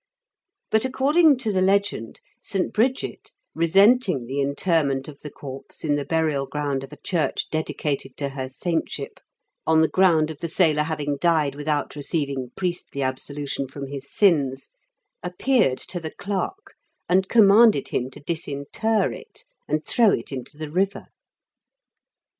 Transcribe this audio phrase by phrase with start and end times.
[0.71, 2.73] But, according to the legend, St.
[2.73, 8.17] Bridget, resenting the interment of the corpse in the burial ground of a church dedicated
[8.17, 9.19] to her saintship,
[9.67, 14.71] on the ground of the sailor having died without receiving priestly absolution from his sins,
[15.21, 16.73] appeared to the clerk,
[17.07, 20.17] and commanded him to disinter it, and throw LEOEND OF SIR BOBEBT SHUBLAND.
[20.17, 21.05] 67 it into the river.